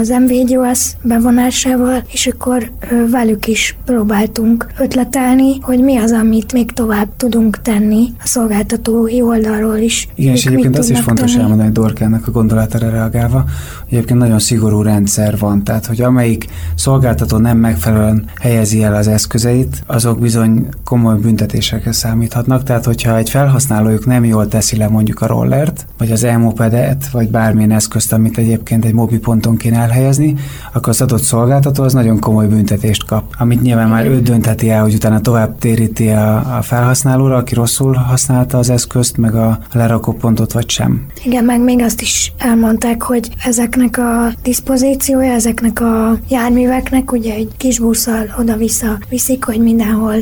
[0.00, 2.70] az MVGOS bevonásával, és akkor
[3.10, 9.76] velük is próbáltunk ötletelni, hogy mi az, amit még tovább tudunk tenni a szolgáltatói oldalról
[9.76, 10.08] is.
[10.14, 11.42] Igen, és egyébként az is fontos tenni.
[11.42, 13.44] elmondani Dorkának a gondolatára reagálva,
[13.94, 19.82] egyébként nagyon szigorú rendszer van, tehát hogy amelyik szolgáltató nem megfelelően helyezi el az eszközeit,
[19.86, 25.26] azok bizony komoly büntetésekre számíthatnak, tehát hogyha egy felhasználójuk nem jól teszi le mondjuk a
[25.26, 30.34] rollert, vagy az elmopedet, vagy bármilyen eszközt, amit egyébként egy mobilponton kéne helyén elhelyezni,
[30.72, 34.82] akkor az adott szolgáltató az nagyon komoly büntetést kap, amit nyilván már ő döntheti el,
[34.82, 40.52] hogy utána tovább téríti a, a felhasználóra, aki rosszul használta az eszközt, meg a lerakópontot,
[40.52, 41.06] vagy sem.
[41.24, 47.50] Igen, meg még azt is elmondták, hogy ezeknek a diszpozíciója, ezeknek a járműveknek ugye egy
[47.56, 50.14] kis busszal oda-vissza viszik, hogy mindenhol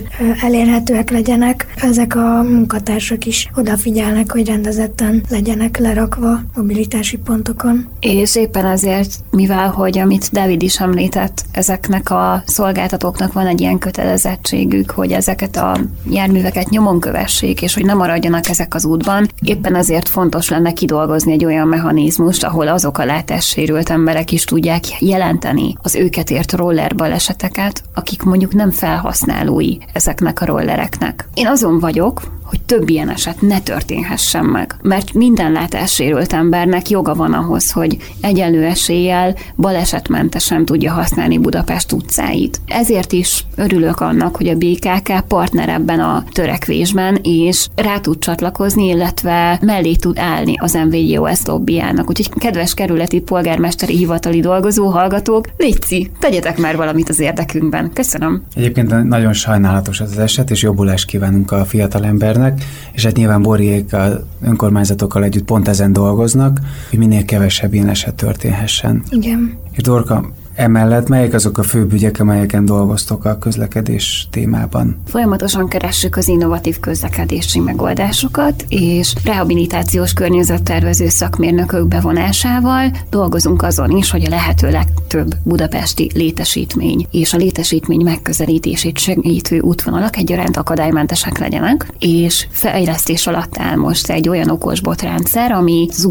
[0.43, 1.67] elérhetőek legyenek.
[1.77, 7.87] Ezek a munkatársak is odafigyelnek, hogy rendezetten legyenek lerakva mobilitási pontokon.
[8.01, 13.61] És éppen ezért mi mivel hogy amit David is említett, ezeknek a szolgáltatóknak van egy
[13.61, 15.77] ilyen kötelezettségük, hogy ezeket a
[16.11, 19.29] járműveket nyomon kövessék, és hogy nem maradjanak ezek az útban.
[19.41, 23.05] Éppen ezért fontos lenne kidolgozni egy olyan mechanizmust, ahol azok a
[23.43, 30.41] látássérült emberek is tudják jelenteni az őket ért roller baleseteket, akik mondjuk nem felhasználói ezeknek
[30.41, 31.29] a rollereknek.
[31.35, 32.23] Én azon vagyok,
[32.53, 34.77] hogy több ilyen eset ne történhessen meg.
[34.83, 42.61] Mert minden látássérült embernek joga van ahhoz, hogy egyenlő eséllyel balesetmentesen tudja használni Budapest utcáit.
[42.67, 48.89] Ezért is örülök annak, hogy a BKK partner ebben a törekvésben, és rá tud csatlakozni,
[48.89, 52.09] illetve mellé tud állni az MVGOS lobbyának.
[52.09, 57.91] Úgyhogy kedves kerületi polgármesteri hivatali dolgozó, hallgatók, légy tegyetek már valamit az érdekünkben.
[57.93, 58.43] Köszönöm.
[58.55, 62.05] Egyébként nagyon sajnálatos az eset, és jobbulást kívánunk a fiatal
[62.43, 67.89] embernek, és hát nyilván Boriék a önkormányzatokkal együtt pont ezen dolgoznak, hogy minél kevesebb ilyen
[67.89, 69.03] eset történhessen.
[69.11, 69.59] Igen.
[69.73, 74.97] És Dorka, Emellett melyek azok a főbb ügyek, amelyeken dolgoztok a közlekedés témában?
[75.07, 84.25] Folyamatosan keressük az innovatív közlekedési megoldásokat, és rehabilitációs környezettervező szakmérnökök bevonásával dolgozunk azon is, hogy
[84.25, 92.47] a lehető legtöbb budapesti létesítmény és a létesítmény megközelítését segítő útvonalak egyaránt akadálymentesek legyenek, és
[92.51, 96.09] fejlesztés alatt áll most egy olyan okos botrendszer, ami az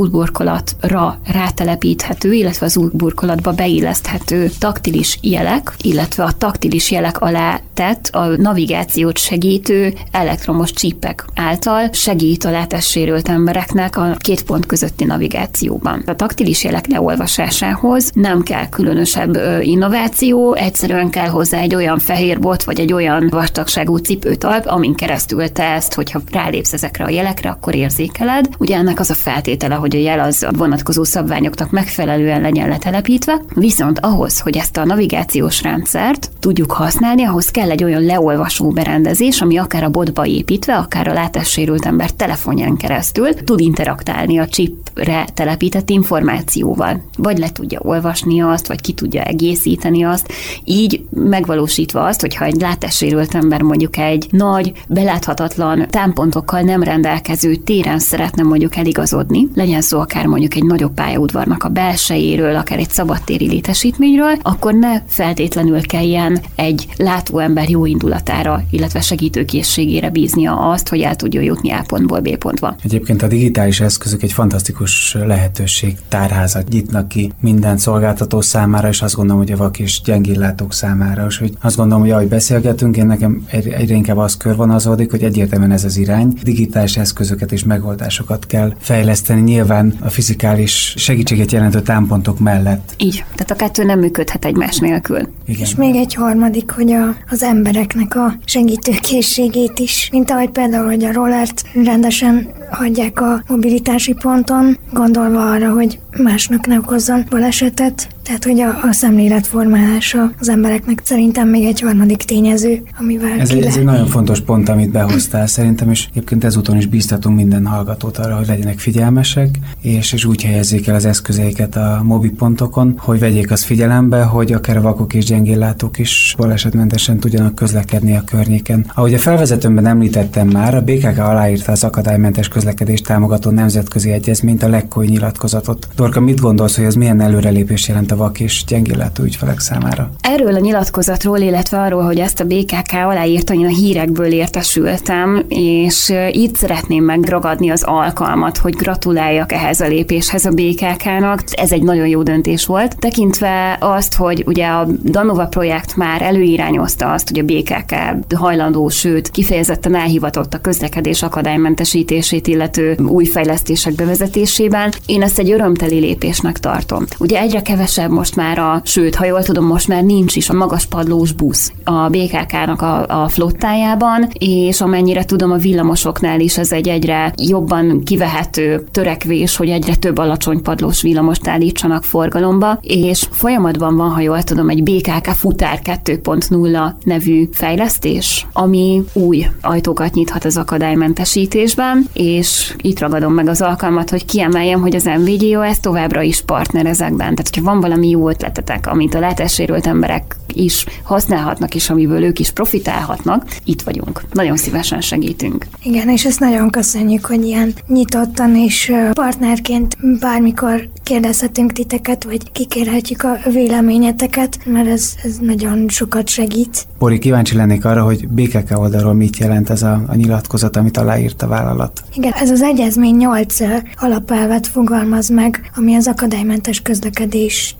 [1.24, 8.26] rátelepíthető, illetve az útburkolatba beilleszthető elérhető taktilis jelek, illetve a taktilis jelek alá tett a
[8.26, 16.04] navigációt segítő elektromos csípek által segít a látássérült embereknek a két pont közötti navigációban.
[16.06, 22.64] A taktilis jelek leolvasásához nem kell különösebb innováció, egyszerűen kell hozzá egy olyan fehér bot,
[22.64, 27.76] vagy egy olyan vastagságú cipőtalp, amin keresztül te ezt, hogyha rálépsz ezekre a jelekre, akkor
[27.76, 28.50] érzékeled.
[28.58, 33.42] Ugye ennek az a feltétele, hogy a jel az a vonatkozó szabványoknak megfelelően legyen letelepítve,
[33.54, 38.70] viszont ahhoz, ahhoz, hogy ezt a navigációs rendszert tudjuk használni, ahhoz kell egy olyan leolvasó
[38.70, 44.48] berendezés, ami akár a botba építve, akár a látássérült ember telefonján keresztül tud interaktálni a
[44.48, 47.04] chipre telepített információval.
[47.18, 52.62] Vagy le tudja olvasni azt, vagy ki tudja egészíteni azt, így megvalósítva azt, hogyha egy
[52.62, 60.00] látássérült ember mondjuk egy nagy, beláthatatlan támpontokkal nem rendelkező téren szeretne mondjuk eligazodni, legyen szó
[60.00, 65.82] akár mondjuk egy nagyobb pályaudvarnak a belsejéről, akár egy szabadtéri létesítmény, egészségügyről, akkor ne feltétlenül
[65.82, 72.20] kelljen egy látóember jó indulatára, illetve segítőkészségére bíznia azt, hogy el tudjon jutni A pontból
[72.20, 72.76] B pontba.
[72.84, 79.16] Egyébként a digitális eszközök egy fantasztikus lehetőség, tárházat nyitnak ki minden szolgáltató számára, és azt
[79.16, 81.38] gondolom, hogy a vak és gyengéllátók számára is.
[81.38, 85.84] Hogy azt gondolom, hogy ahogy beszélgetünk, én nekem egyre inkább az körvonalazódik, hogy egyértelműen ez
[85.84, 86.34] az irány.
[86.44, 92.94] Digitális eszközöket és megoldásokat kell fejleszteni, nyilván a fizikális segítséget jelentő támpontok mellett.
[92.98, 95.18] Így, tehát a kettő nem működhet egymás nélkül.
[95.46, 95.62] Igen.
[95.62, 101.04] És még egy harmadik, hogy a, az embereknek a segítőkészségét is, mint ahogy például, hogy
[101.04, 108.44] a rollert rendesen hagyják a mobilitási ponton, gondolva arra, hogy másnak ne okozzon balesetet, tehát,
[108.44, 113.78] hogy a, a szemléletformálása az embereknek szerintem még egy harmadik tényező, amivel ez, egy, ez
[113.78, 118.36] egy nagyon fontos pont, amit behoztál szerintem, és egyébként ezúton is bíztatunk minden hallgatót arra,
[118.36, 119.50] hogy legyenek figyelmesek,
[119.82, 124.82] és, és úgy helyezzék el az eszközeiket a mobipontokon, hogy vegyék azt figyelembe, hogy akár
[124.82, 128.86] vakok és gyengéllátók is balesetmentesen tudjanak közlekedni a környéken.
[128.96, 134.68] Ahogy a felvezetőmben említettem már, a BKK aláírta az akadálymentes közlekedést támogató nemzetközi egyezményt, a
[134.68, 135.88] lekkói nyilatkozatot.
[135.96, 140.10] Dorka, mit gondolsz, hogy ez milyen előrelépés jelent a vak és gyengéllátó ügyfelek számára?
[140.22, 146.14] Erről a nyilatkozatról, illetve arról, hogy ezt a BKK aláírta, én a hírekből értesültem, és
[146.32, 151.44] itt szeretném megragadni az alkalmat, hogy gratuláljak ehhez a lépéshez a BKK-nak.
[151.52, 157.12] Ez egy nagyon jó döntés volt, tekintve azt, hogy ugye a Danova projekt már előirányozta
[157.12, 157.96] azt, hogy a BKK
[158.36, 164.92] hajlandó, sőt kifejezetten elhivatott a közlekedés akadálymentesítését illető új fejlesztések bevezetésében.
[165.06, 167.06] Én ezt egy örömteli lépésnek tartom.
[167.20, 170.54] Ugye egyre kevesebb most már a, sőt, ha jól tudom, most már nincs is a
[170.54, 176.72] magas padlós busz a BKK-nak a, a flottájában, és amennyire tudom, a villamosoknál is ez
[176.72, 183.96] egy egyre jobban kivehető törekvés, hogy egyre több alacsony padlós villamost állítsanak forgalomba, és folyamatban
[183.96, 190.58] van, ha jól tudom, egy BKK Futár 2.0 nevű fejlesztés, ami új ajtókat nyithat az
[190.58, 196.42] akadálymentesítésben, és itt ragadom meg az alkalmat, hogy kiemeljem, hogy az MVGO ez továbbra is
[196.42, 197.18] partner ezekben.
[197.18, 202.40] Tehát, hogyha van valami jó ötletetek, amit a látássérült emberek is használhatnak, és amiből ők
[202.40, 204.22] is profitálhatnak, itt vagyunk.
[204.34, 205.66] Nagyon szívesen segítünk.
[205.84, 213.24] Igen, és ezt nagyon köszönjük, hogy ilyen nyitottan és partnerként bármikor kérdezhetünk titeket, vagy kikérhetjük
[213.24, 216.86] a véleményeteket, mert ez, ez nagyon sokat segít.
[217.00, 221.42] Bori, kíváncsi lennék arra, hogy BKK oldalról mit jelent ez a, a nyilatkozat, amit aláírt
[221.42, 222.04] a vállalat.
[222.14, 223.58] Igen, ez az egyezmény nyolc
[223.96, 226.82] alapelvet fogalmaz meg, ami az akadálymentes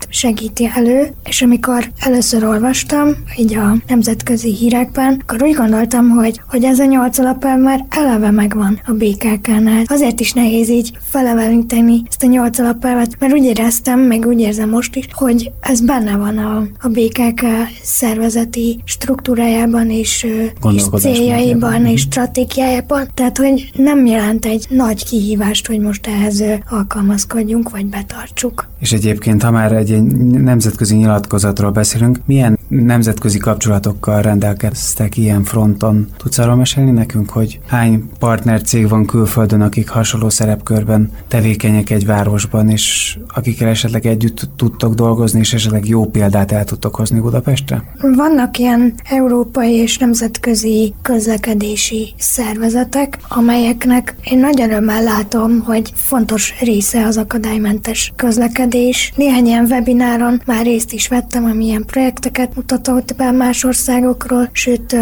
[0.02, 6.40] közlekedést segíti elő, és amikor először olvastam, így a nemzetközi hírekben, akkor úgy gondoltam, hogy,
[6.48, 9.82] hogy ez a nyolc alapelv már eleve megvan a BKK-nál.
[9.86, 14.68] Azért is nehéz így felevelinteni ezt a nyolc alapelvet, mert úgy éreztem, meg úgy érzem
[14.68, 17.44] most is, hogy ez benne van a, a BKK
[17.82, 20.26] szervezeti struktúrájában és,
[20.74, 23.08] és céljaiban és stratégiájában.
[23.14, 28.68] Tehát, hogy nem jelent egy nagy kihívást, hogy most ehhez alkalmazkodjunk, vagy betartsuk.
[28.80, 29.91] És egyébként, ha már egy
[30.30, 36.06] nemzetközi nyilatkozatról beszélünk, milyen nemzetközi kapcsolatokkal rendelkeztek ilyen fronton?
[36.16, 42.06] Tudsz arról mesélni nekünk, hogy hány partner cég van külföldön, akik hasonló szerepkörben tevékenyek egy
[42.06, 47.84] városban, és akikkel esetleg együtt tudtok dolgozni, és esetleg jó példát el tudtok hozni Budapestre?
[48.16, 57.06] Vannak ilyen európai és nemzetközi közlekedési szervezetek, amelyeknek én nagy örömmel látom, hogy fontos része
[57.06, 59.12] az akadálymentes közlekedés.
[59.16, 64.96] Néhány ilyen webináron már részt is vettem, amilyen projekteket mutatott be más országokról, sőt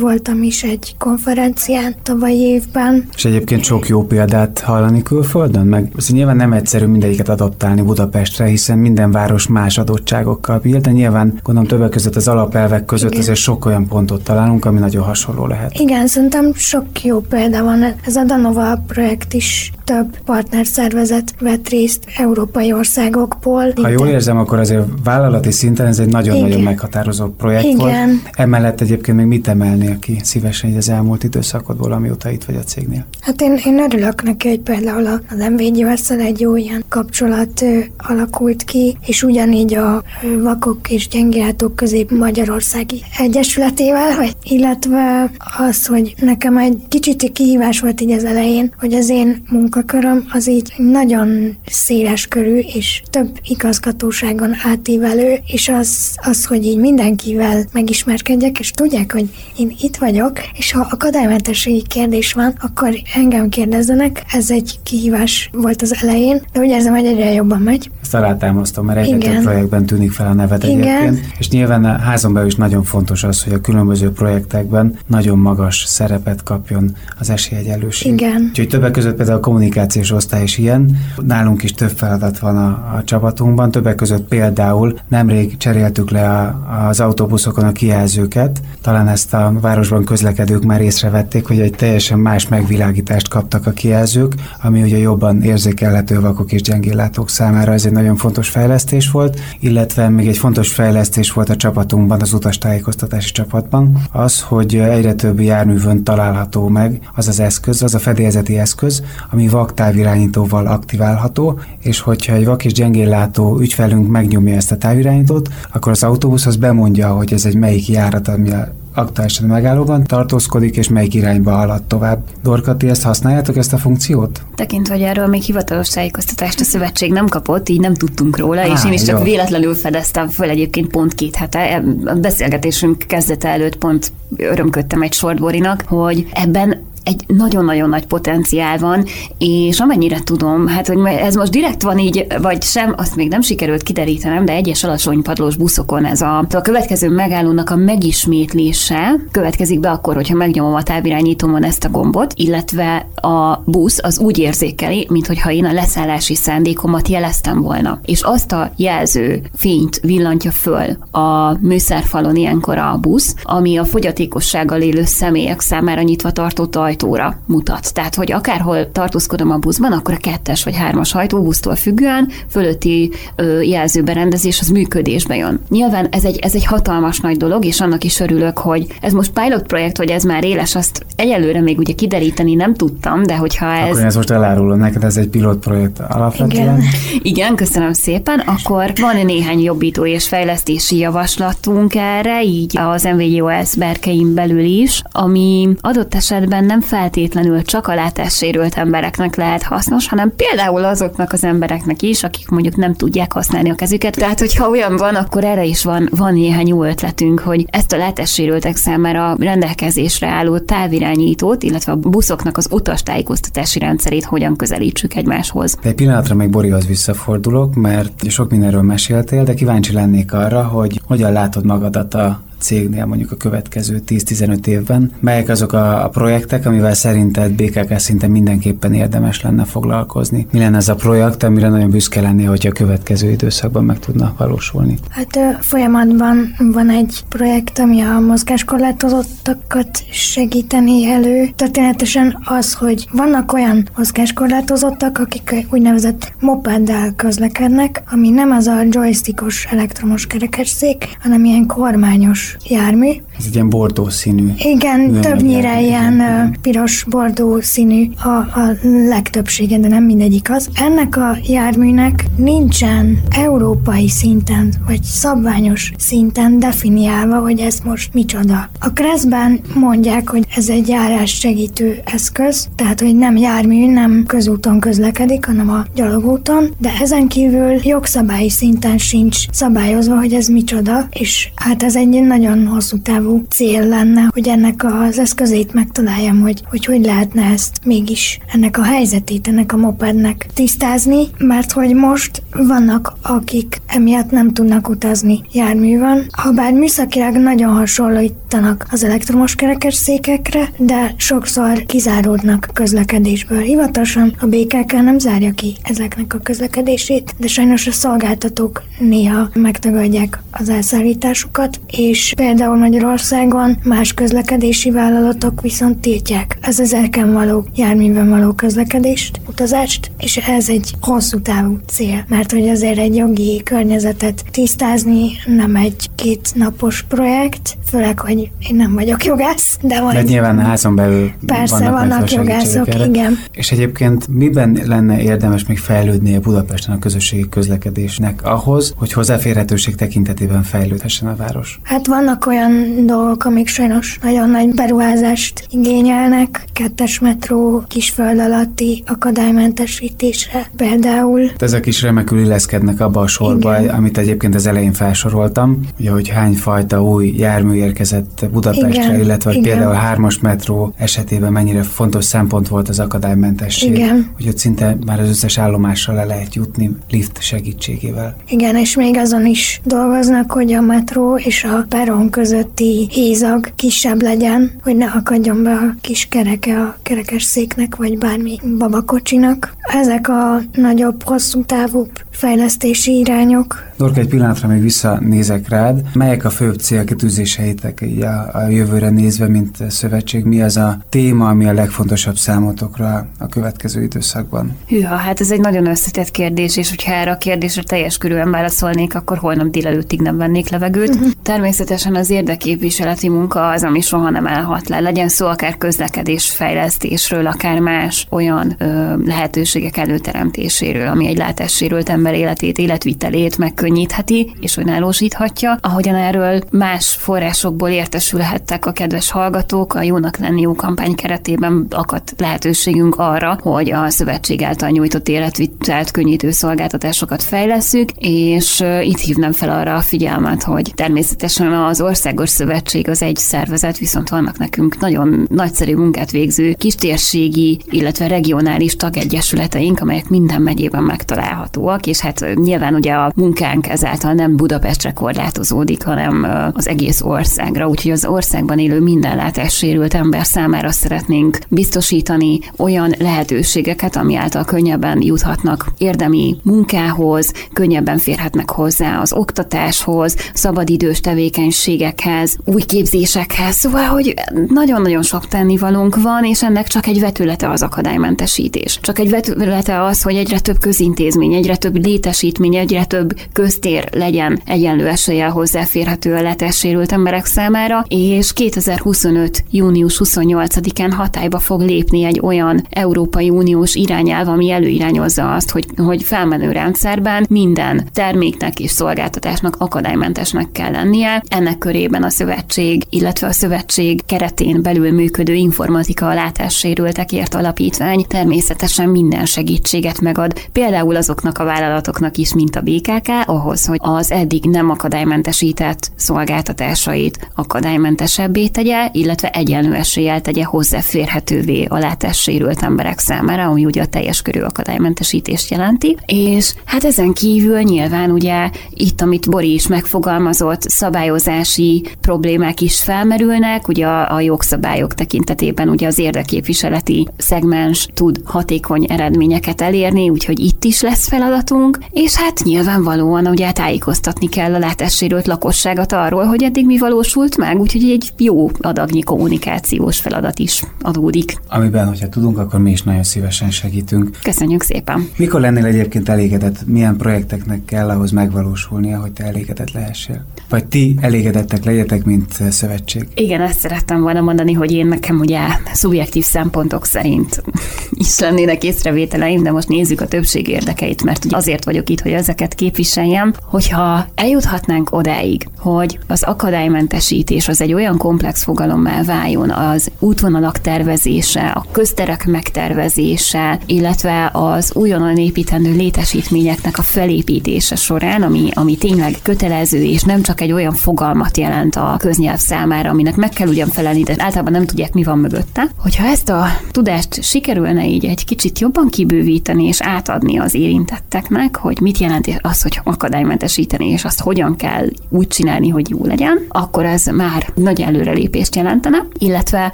[0.00, 3.08] voltam is egy konferencián tavaly évben.
[3.16, 8.78] És egyébként sok jó példát hallani külföldön, meg nyilván nem egyszerű mindegyiket adaptálni Budapestre, hiszen
[8.78, 13.22] minden város más adottságokkal bír, de nyilván gondolom többek között az alapelvek között Igen.
[13.22, 15.78] azért sok olyan pontot találunk, ami nagyon hasonló lehet.
[15.78, 17.84] Igen, szerintem sok jó példa van.
[18.04, 23.72] Ez a Danova projekt is több partnerszervezet vett részt európai országokból.
[23.82, 27.76] Ha jól érzem, akkor azért vállalati szinten ez egy nagyon-nagyon meghatározó projekt Igen.
[27.76, 28.30] volt.
[28.32, 33.06] Emellett egyébként még mit emelnél ki szívesen az elmúlt időszakodból, amióta itt vagy a cégnél?
[33.20, 38.64] Hát én, én örülök neki, hogy például az mvg egy jó ilyen kapcsolat ö, alakult
[38.64, 40.02] ki, és ugyanígy a
[40.42, 48.00] Vakok és Gyengélátók Közép Magyarországi Egyesületével, hogy, illetve az, hogy nekem egy kicsit kihívás volt
[48.00, 53.28] így az elején, hogy az én munka munkaköröm az így nagyon széles körű és több
[53.48, 60.32] igazgatóságon átívelő, és az, az, hogy így mindenkivel megismerkedjek, és tudják, hogy én itt vagyok,
[60.52, 64.22] és ha akadálymentességi kérdés van, akkor engem kérdezzenek.
[64.32, 67.90] Ez egy kihívás volt az elején, de úgy érzem, hogy egyre jobban megy.
[68.02, 70.80] Ezt alátámasztom, mert egyre több projektben tűnik fel a neved Igen.
[70.80, 71.20] egyébként.
[71.38, 75.84] És nyilván a házon belül is nagyon fontos az, hogy a különböző projektekben nagyon magas
[75.86, 78.12] szerepet kapjon az esélyegyenlőség.
[78.12, 78.42] Igen.
[78.48, 80.98] Úgyhogy többek között például a kommunikációs osztály is ilyen.
[81.16, 86.86] Nálunk is több feladat van a, a csapatunkban, többek között például nemrég cseréltük le a,
[86.88, 88.60] az autóbuszokon a kijelzőket.
[88.82, 94.34] Talán ezt a városban közlekedők már észrevették, hogy egy teljesen más megvilágítást kaptak a kijelzők,
[94.62, 97.72] ami ugye jobban érzékelhető vakok és gyengéllátók számára.
[97.72, 102.32] Ez egy nagyon fontos fejlesztés volt, illetve még egy fontos fejlesztés volt a csapatunkban, az
[102.32, 108.58] utastájékoztatási csapatban, az, hogy egyre több járművön található meg az az eszköz, az a fedélzeti
[108.58, 115.48] eszköz, ami vaktávirányítóval aktiválható, és hogyha egy vak és gyengéllátó ügyfelünk megnyomja ezt a távirányítót,
[115.72, 120.76] akkor az autóbusz az bemondja, hogy ez egy melyik járat, ami a aktuálisan megállóban tartózkodik,
[120.76, 122.22] és melyik irányba halad tovább.
[122.42, 124.42] Dorka, ti ezt használjátok, ezt a funkciót?
[124.54, 128.66] Tekintve, hogy erről még hivatalos tájékoztatást a szövetség nem kapott, így nem tudtunk róla, Á,
[128.66, 129.24] és én is csak jó.
[129.24, 131.82] véletlenül fedeztem föl egyébként pont két hete.
[132.04, 139.04] A beszélgetésünk kezdete előtt pont örömködtem egy sortborinak, hogy ebben egy nagyon-nagyon nagy potenciál van,
[139.38, 143.40] és amennyire tudom, hát hogy ez most direkt van így, vagy sem, azt még nem
[143.40, 149.80] sikerült kiderítenem, de egyes alacsony padlós buszokon ez a, a következő megállónak a megismétlése következik
[149.80, 155.06] be akkor, hogyha megnyomom a távirányítómon ezt a gombot, illetve a busz az úgy érzékeli,
[155.10, 158.00] mintha én a leszállási szándékomat jeleztem volna.
[158.04, 164.80] És azt a jelző fényt villantja föl a műszerfalon ilyenkor a busz, ami a fogyatékossággal
[164.80, 167.94] élő személyek számára nyitva tartott ajtó ajtóra mutat.
[167.94, 173.60] Tehát, hogy akárhol tartózkodom a buszban, akkor a kettes vagy hármas ajtóbusztól függően fölötti ö,
[173.60, 175.60] jelzőberendezés az működésbe jön.
[175.68, 179.30] Nyilván ez egy, ez egy hatalmas nagy dolog, és annak is örülök, hogy ez most
[179.30, 183.66] pilot projekt, hogy ez már éles, azt egyelőre még ugye kideríteni nem tudtam, de hogyha
[183.72, 183.88] ez...
[183.88, 186.62] Akkor ez most elárulom neked, ez egy pilot projekt alapvetően.
[186.62, 186.82] Igen.
[187.22, 188.38] Igen, köszönöm szépen.
[188.38, 195.68] Akkor van néhány jobbító és fejlesztési javaslatunk erre, így az MVGOS berkeim belül is, ami
[195.80, 202.02] adott esetben nem feltétlenül csak a látássérült embereknek lehet hasznos, hanem például azoknak az embereknek
[202.02, 204.16] is, akik mondjuk nem tudják használni a kezüket.
[204.16, 207.96] Tehát, hogyha olyan van, akkor erre is van, van néhány jó ötletünk, hogy ezt a
[207.96, 215.76] látássérültek számára rendelkezésre álló távirányítót, illetve a buszoknak az utastájékoztatási rendszerét hogyan közelítsük egymáshoz.
[215.82, 221.00] De egy pillanatra még Borihoz visszafordulok, mert sok mindenről meséltél, de kíváncsi lennék arra, hogy
[221.06, 225.12] hogyan látod magadat a cégnél mondjuk a következő 10-15 évben?
[225.20, 230.46] Melyek azok a, a projektek, amivel szerinted BKK szinten mindenképpen érdemes lenne foglalkozni?
[230.52, 234.34] Mi lenne ez a projekt, amire nagyon büszke lennél, hogyha a következő időszakban meg tudna
[234.36, 234.98] valósulni?
[235.08, 241.48] Hát folyamatban van egy projekt, ami a mozgáskorlátozottakat segíteni elő.
[241.56, 249.66] Történetesen az, hogy vannak olyan mozgáskorlátozottak, akik úgynevezett mopeddel közlekednek, ami nem az a joystickos
[249.70, 253.10] elektromos kerekesszék, hanem ilyen kormányos jármű.
[253.38, 254.52] Ez egy ilyen bordó színű.
[254.58, 256.22] Igen, többnyire ilyen
[256.62, 258.76] piros bordó színű a, a
[259.08, 260.68] legtöbbsége, de nem mindegyik az.
[260.74, 268.70] Ennek a járműnek nincsen európai szinten, vagy szabványos szinten definiálva, hogy ez most micsoda.
[268.80, 274.80] A Kreszben mondják, hogy ez egy járás segítő eszköz, tehát hogy nem jármű, nem közúton
[274.80, 281.50] közlekedik, hanem a gyalogúton, de ezen kívül jogszabályi szinten sincs szabályozva, hogy ez micsoda, és
[281.54, 286.84] hát ez egy nagyon hosszú távú cél lenne, hogy ennek az eszközét megtaláljam, hogy hogy,
[286.84, 293.12] hogy lehetne ezt mégis ennek a helyzetét, ennek a mopednek tisztázni, mert hogy most vannak,
[293.22, 301.14] akik emiatt nem tudnak utazni járművön, ha bár műszakilag nagyon hasonlítanak az elektromos kerekesszékekre, de
[301.16, 303.60] sokszor kizáródnak közlekedésből.
[303.60, 310.42] Hivatalosan a BKK nem zárja ki ezeknek a közlekedését, de sajnos a szolgáltatók néha megtagadják
[310.50, 318.52] az elszállításukat, és például Magyarországon más közlekedési vállalatok viszont tiltják az ezerken való járműben való
[318.52, 325.30] közlekedést, utazást, és ez egy hosszú távú cél, mert hogy azért egy jogi környezetet tisztázni
[325.46, 328.38] nem egy két napos projekt, főleg, hogy
[328.68, 330.16] én nem vagyok jogász, de majd...
[330.16, 333.04] De nyilván házon belül Persze, vannak, vannak jogászok, erre.
[333.04, 333.38] igen.
[333.52, 339.94] És egyébként miben lenne érdemes még fejlődni a Budapesten a közösségi közlekedésnek ahhoz, hogy hozzáférhetőség
[339.94, 341.80] tekintetében fejlődhessen a város?
[341.82, 346.64] Hát vannak olyan dolgok, amik sajnos nagyon nagy beruházást igényelnek.
[346.72, 351.50] Kettes metró, kisföld alatti akadálymentesítése például.
[351.58, 353.94] Ezek is remekül illeszkednek abba a sorba, Igen.
[353.94, 359.20] amit egyébként az elején felsoroltam, ugye, hogy hány fajta új jármű érkezett Budapestre, Igen.
[359.20, 359.62] illetve Igen.
[359.62, 363.94] például a hármas metró esetében mennyire fontos szempont volt az akadálymentesség.
[363.94, 364.30] Igen.
[364.36, 368.36] Hogy ott szinte már az összes állomással le lehet jutni lift segítségével.
[368.48, 374.22] Igen, és még azon is dolgoznak, hogy a metró és a peron közötti hézag kisebb
[374.22, 379.74] legyen, hogy ne akadjon be a kis kereke a kerekes széknek, vagy bármi babakocsinak.
[379.80, 382.06] Ezek a nagyobb, hosszú távú
[382.38, 383.86] fejlesztési irányok.
[383.96, 386.00] Dorka, egy pillanatra még visszanézek rád.
[386.14, 390.44] Melyek a főbb célkitűzéseitek a, a jövőre nézve, mint szövetség?
[390.44, 394.76] Mi az a téma, ami a legfontosabb számotokra a következő időszakban?
[394.88, 399.14] Hűha, hát ez egy nagyon összetett kérdés, és hogyha erre a kérdésre teljes körülön válaszolnék,
[399.14, 401.14] akkor holnap délelőttig nem vennék levegőt.
[401.14, 401.30] Uh-huh.
[401.42, 405.00] Természetesen az érdekképviseleti munka az, ami soha nem állhat le.
[405.00, 412.27] Legyen szó akár közlekedés fejlesztésről, akár más olyan ö, lehetőségek előteremtéséről, ami egy látássérült ember
[412.34, 415.78] életét, életvitelét megkönnyítheti és önállósíthatja.
[415.80, 422.34] Ahogyan erről más forrásokból értesülhettek a kedves hallgatók, a Jónak lenni jó kampány keretében akadt
[422.36, 429.70] lehetőségünk arra, hogy a szövetség által nyújtott életvitelt könnyítő szolgáltatásokat fejleszünk, és itt hívnám fel
[429.70, 435.46] arra a figyelmet, hogy természetesen az Országos Szövetség az egy szervezet, viszont vannak nekünk nagyon
[435.50, 443.12] nagyszerű munkát végző kistérségi, illetve regionális tagegyesületeink, amelyek minden megyében megtalálhatóak, és hát nyilván ugye
[443.12, 449.36] a munkánk ezáltal nem Budapestre korlátozódik, hanem az egész országra, úgyhogy az országban élő minden
[449.36, 458.70] látássérült ember számára szeretnénk biztosítani olyan lehetőségeket, ami által könnyebben juthatnak érdemi munkához, könnyebben férhetnek
[458.70, 464.34] hozzá az oktatáshoz, szabadidős tevékenységekhez, új képzésekhez, szóval, hogy
[464.68, 468.98] nagyon-nagyon sok tennivalónk van, és ennek csak egy vetülete az akadálymentesítés.
[469.02, 474.60] Csak egy vetülete az, hogy egyre több közintézmény, egyre több létesítmény, egyre több köztér legyen
[474.64, 479.64] egyenlő eséllyel hozzáférhető a letessérült emberek számára, és 2025.
[479.70, 486.22] június 28-án hatályba fog lépni egy olyan Európai Uniós irányelv, ami előirányozza azt, hogy, hogy
[486.22, 491.42] felmenő rendszerben minden terméknek és szolgáltatásnak akadálymentesnek kell lennie.
[491.48, 499.08] Ennek körében a szövetség, illetve a szövetség keretén belül működő informatika a látássérültekért alapítvány természetesen
[499.08, 501.87] minden segítséget megad, például azoknak a vállalatoknak
[502.32, 509.94] is, mint a BKK, ahhoz, hogy az eddig nem akadálymentesített szolgáltatásait akadálymentesebbé tegye, illetve egyenlő
[509.94, 516.16] eséllyel tegye hozzáférhetővé a látássérült emberek számára, ami ugye a teljes körű akadálymentesítést jelenti.
[516.26, 523.88] És hát ezen kívül nyilván ugye itt, amit Bori is megfogalmazott, szabályozási problémák is felmerülnek,
[523.88, 530.84] ugye a, a jogszabályok tekintetében ugye az érdeképviseleti szegmens tud hatékony eredményeket elérni, úgyhogy itt
[530.84, 531.77] is lesz feladatunk,
[532.10, 537.80] és hát nyilvánvalóan ugye tájékoztatni kell a látássérült lakosságot arról, hogy eddig mi valósult meg,
[537.80, 541.56] úgyhogy egy jó adagnyi kommunikációs feladat is adódik.
[541.68, 544.38] Amiben, hogyha tudunk, akkor mi is nagyon szívesen segítünk.
[544.42, 545.28] Köszönjük szépen!
[545.36, 546.86] Mikor lennél egyébként elégedett?
[546.86, 550.44] Milyen projekteknek kell ahhoz megvalósulnia, hogy te elégedett lehessél?
[550.68, 553.28] Vagy ti elégedettek legyetek, mint szövetség?
[553.34, 555.60] Igen, ezt szerettem volna mondani, hogy én nekem ugye
[555.92, 557.62] szubjektív szempontok szerint
[558.10, 562.32] is lennének észrevételeim, de most nézzük a többség érdekeit, mert ugye azért vagyok itt, hogy
[562.32, 570.10] ezeket képviseljem, hogyha eljuthatnánk odáig, hogy az akadálymentesítés az egy olyan komplex fogalommá váljon, az
[570.18, 578.96] útvonalak tervezése, a közterek megtervezése, illetve az újonnan építendő létesítményeknek a felépítése során, ami, ami
[578.96, 583.68] tényleg kötelező, és nem csak egy olyan fogalmat jelent a köznyelv számára, aminek meg kell
[583.68, 585.90] ugyan felelni, de általában nem tudják, mi van mögötte.
[585.96, 592.00] Hogyha ezt a tudást sikerülne így egy kicsit jobban kibővíteni és átadni az érintetteknek, hogy
[592.00, 597.04] mit jelent az, hogy akadálymentesíteni, és azt hogyan kell úgy csinálni, hogy jó legyen, akkor
[597.04, 599.92] ez már nagy előrelépést jelentene, illetve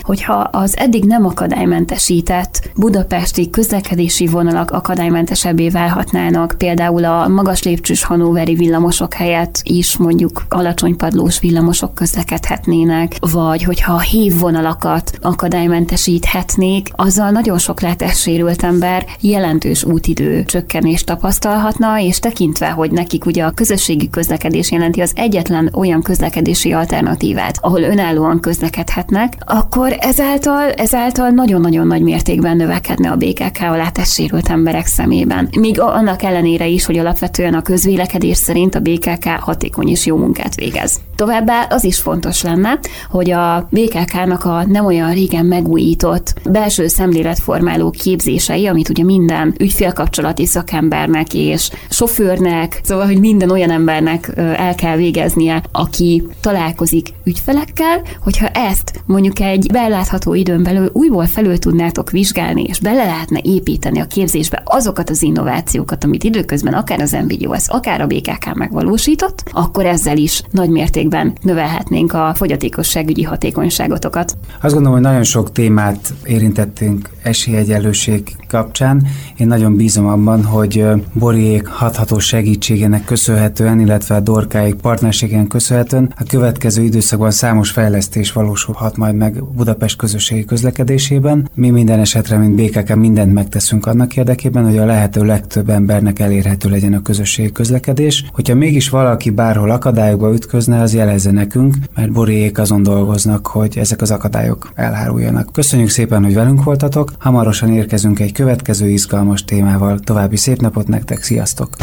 [0.02, 8.54] hogyha az eddig nem akadálymentesített budapesti közlekedési vonalak akadálymentesebbé válhatnának, például a magas lépcsős hanoveri
[8.54, 17.58] villamosok helyett is mondjuk alacsony padlós villamosok közlekedhetnének, vagy hogyha a hívvonalakat akadálymentesíthetnék, azzal nagyon
[17.58, 24.10] sok látássérült ember jelentős útidő csökkenést tapasztal, tapasztalhatna, és tekintve, hogy nekik ugye a közösségi
[24.10, 32.02] közlekedés jelenti az egyetlen olyan közlekedési alternatívát, ahol önállóan közlekedhetnek, akkor ezáltal, ezáltal nagyon-nagyon nagy
[32.02, 35.48] mértékben növekedne a BKK a látássérült emberek szemében.
[35.58, 40.43] Míg annak ellenére is, hogy alapvetően a közvélekedés szerint a BKK hatékony és jó munkát
[40.54, 41.00] végez.
[41.16, 42.78] Továbbá az is fontos lenne,
[43.10, 50.46] hogy a BKK-nak a nem olyan régen megújított belső szemléletformáló képzései, amit ugye minden ügyfélkapcsolati
[50.46, 58.48] szakembernek és sofőrnek, szóval, hogy minden olyan embernek el kell végeznie, aki találkozik ügyfelekkel, hogyha
[58.48, 64.06] ezt mondjuk egy belátható időn belül újból felül tudnátok vizsgálni, és bele lehetne építeni a
[64.06, 70.16] képzésbe azokat az innovációkat, amit időközben akár az NVIDIOS, akár a BKK megvalósított, akkor ezzel
[70.16, 74.36] is nagy mértékben növelhetnénk a fogyatékosságügyi hatékonyságotokat.
[74.60, 79.06] Azt gondolom, hogy nagyon sok témát érintettünk esélyegyelőség kapcsán.
[79.36, 86.24] Én nagyon bízom abban, hogy Boriék hatható segítségének köszönhetően, illetve a Dorkáik partnerségen köszönhetően a
[86.28, 91.48] következő időszakban számos fejlesztés valósulhat majd meg Budapest közösségi közlekedésében.
[91.54, 96.68] Mi minden esetre, mint BKK mindent megteszünk annak érdekében, hogy a lehető legtöbb embernek elérhető
[96.68, 98.24] legyen a közösségi közlekedés.
[98.32, 104.00] Hogyha mégis valaki bárhol akadályokba ütközne, az jelezze nekünk, mert Boriék azon dolgoznak, hogy ezek
[104.02, 105.52] az akadályok elháruljanak.
[105.52, 107.12] Köszönjük szépen, hogy velünk voltatok.
[107.18, 109.98] Hamarosan érkezünk egy következő izgalmas témával.
[109.98, 111.76] További szép napot nektek, sziasztok!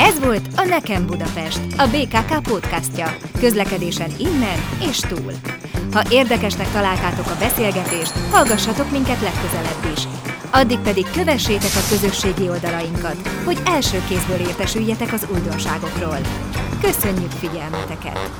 [0.00, 3.06] Ez volt a Nekem Budapest, a BKK podcastja.
[3.40, 4.58] Közlekedésen innen
[4.90, 5.32] és túl.
[5.92, 10.27] Ha érdekesnek találtátok a beszélgetést, hallgassatok minket legközelebb is.
[10.50, 16.18] Addig pedig kövessétek a közösségi oldalainkat, hogy első kézből értesüljetek az újdonságokról.
[16.80, 18.30] Köszönjük figyelmeteket!